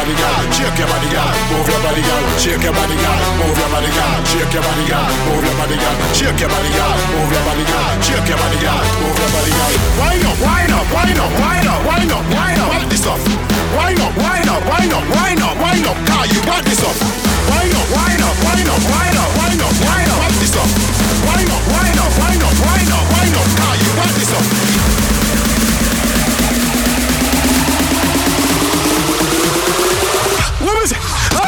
[0.00, 0.40] body, girl.
[0.56, 1.28] Shake your body, girl.
[1.52, 2.24] Move your body, girl.
[2.40, 3.20] Shake your body, girl.
[3.36, 4.16] Move your body, girl.
[4.24, 5.08] Shake your body, girl.
[5.28, 5.96] Move your body, girl.
[6.16, 6.96] Shake your body, girl.
[7.12, 7.92] Move your body, girl.
[8.00, 8.80] Shake your body, girl.
[9.00, 9.72] Move your body, girl.
[10.00, 12.70] Wind up, wind up, wind up, wind up, wind up, wind up.
[12.72, 13.20] Wind this up.
[13.76, 15.98] Wind up, wind up, wind up, wind up, wind up.
[16.08, 16.96] Car, you got this up.
[17.52, 20.20] Wind up, wind up, wind up, wind up, wind up, wind up.
[20.24, 20.68] Wind this up.
[21.28, 23.48] Wind up, wind up, wind up, wind up, wind up.
[23.60, 25.19] Car, you got this up.
[30.80, 31.39] ごめん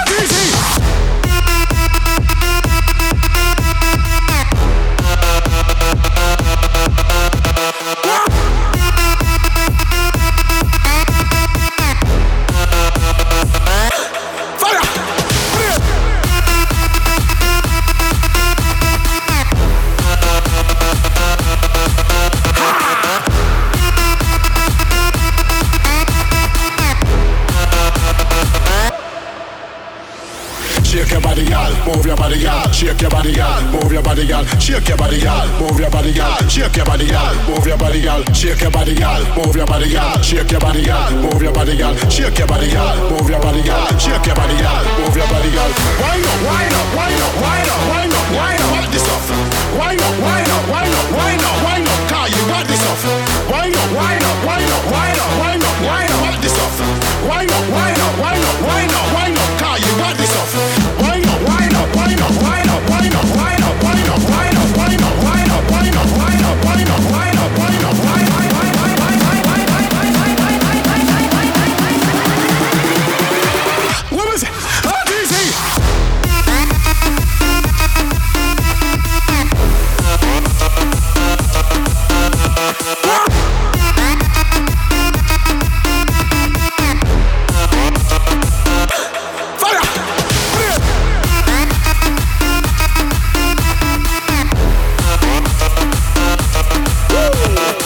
[30.92, 31.72] Shake your body, girl.
[31.88, 32.68] Move your body, girl.
[32.70, 33.62] Shake your body, girl.
[33.72, 34.44] Move your body, girl.
[34.60, 35.48] Shake your body, girl.
[35.56, 36.36] Move your body, girl.
[36.52, 37.32] Shake your body, girl.
[37.48, 38.20] Move your body, girl.
[38.28, 39.24] Shake your body, girl.
[39.32, 40.12] Move your body, girl.
[40.20, 41.16] Shake your body, girl.
[41.16, 41.96] Move your body, girl.
[42.12, 42.96] Shake your body, girl.
[43.08, 43.88] Move your body, girl.
[43.96, 44.84] Shake your body, girl.
[45.00, 45.70] Move your body, girl.
[45.96, 48.76] Wind up, wind up, wind up, wind up, wind up, wind up.
[48.76, 49.32] What this off?
[49.80, 52.00] Wind up, wind up, wind up, wind up, wind up.
[52.12, 53.00] Car, you got this off.
[53.48, 56.20] Wind up, wind up, wind up, wind up, wind up, wind up.
[56.20, 56.76] What this off?
[57.24, 59.50] Wind up, wind up, wind up, wind up, wind up.
[59.56, 60.81] Car, you got this off.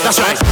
[0.07, 0.45] That's right.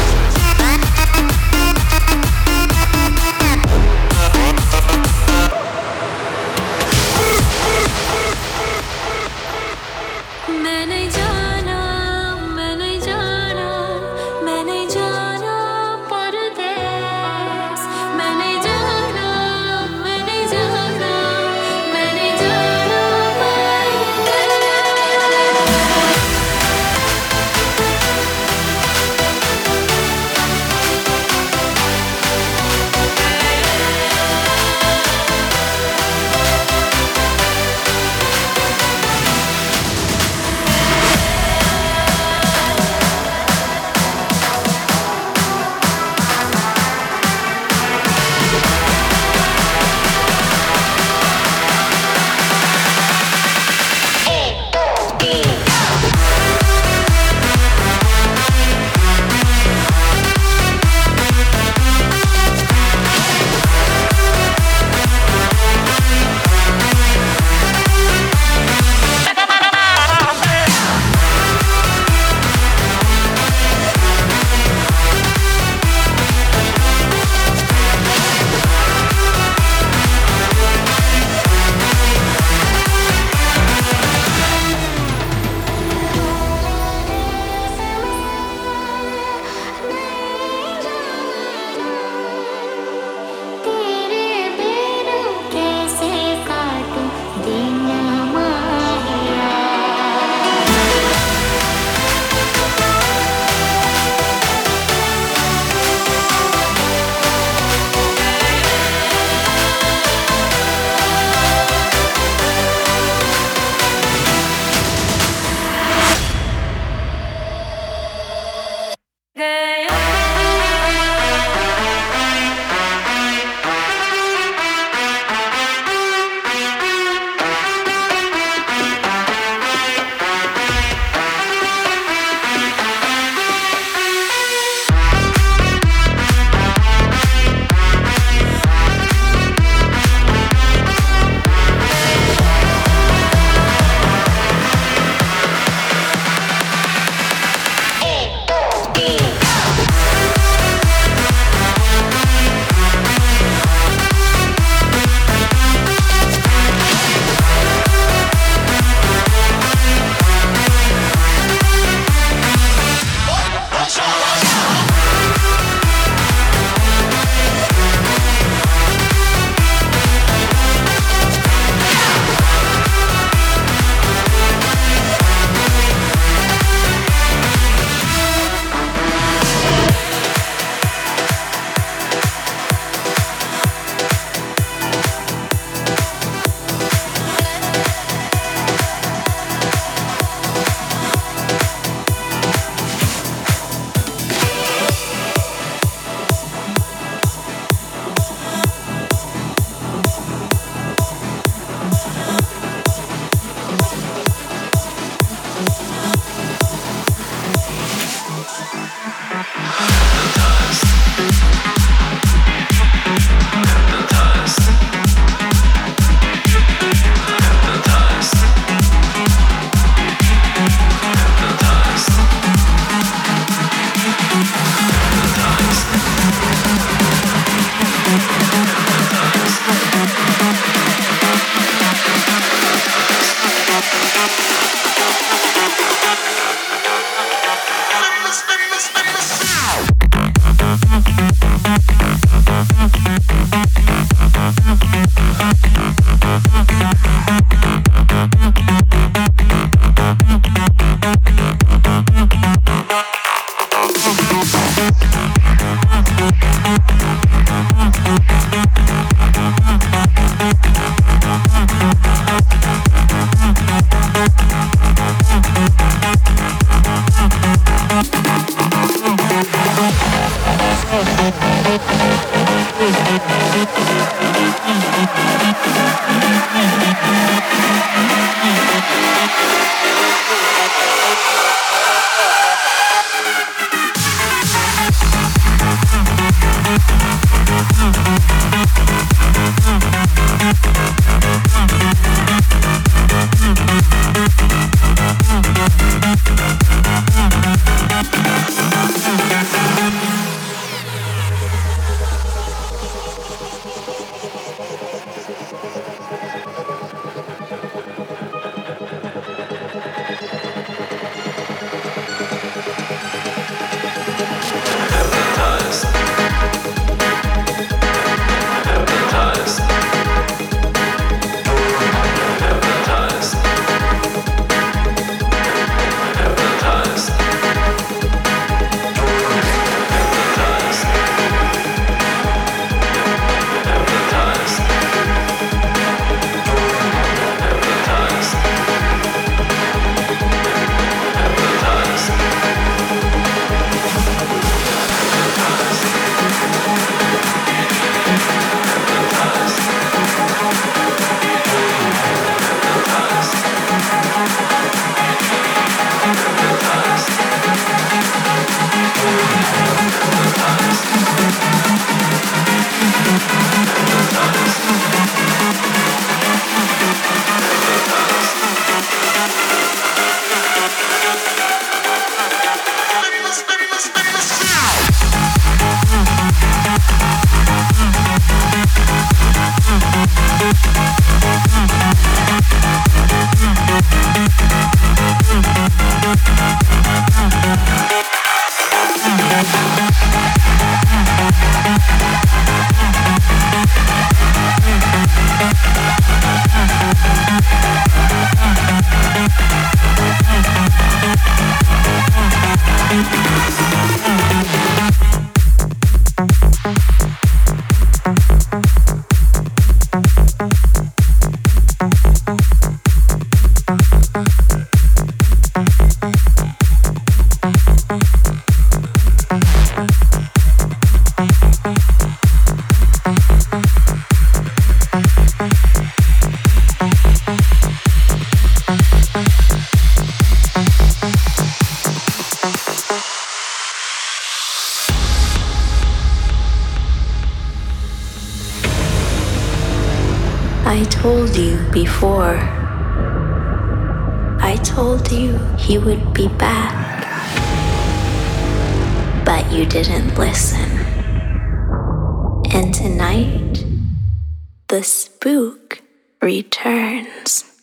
[454.75, 455.83] The spook
[456.21, 457.54] returns.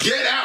[0.00, 0.39] Get out!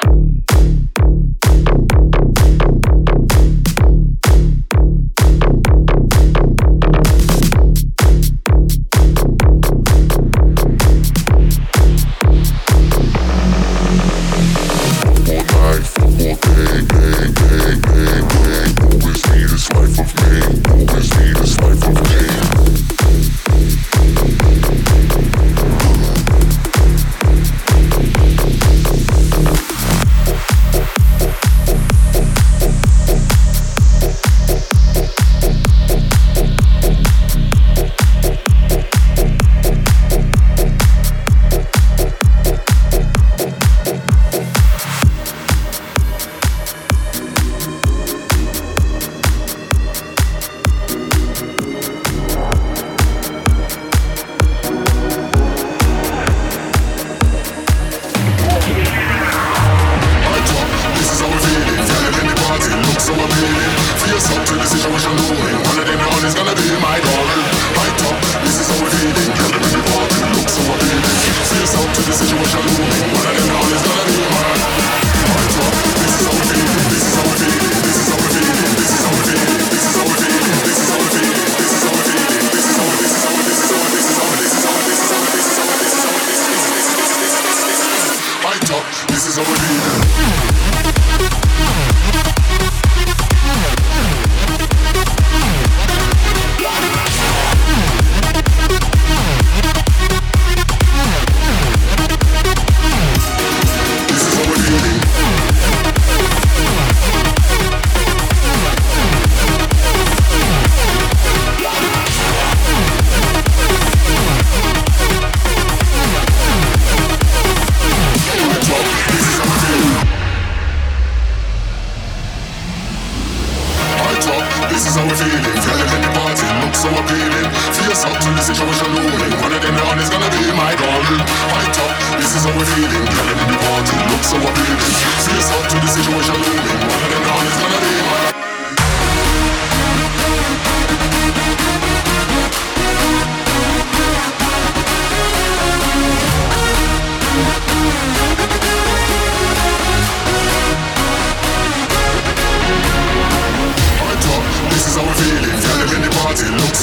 [125.64, 127.50] Feel me the party looks so appealing.
[127.76, 129.34] Fierce up to the situation looming.
[129.40, 131.24] One of them all is gonna be my darling.
[131.52, 133.06] Fight up, this is how we're feeling.
[133.08, 134.94] Telling me the party looks so appealing.
[135.24, 136.80] Fierce up to the situation looming.
[136.92, 138.35] One of them all is gonna be my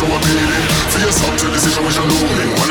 [0.03, 0.65] so I made it.
[0.91, 2.62] Face up to the situation.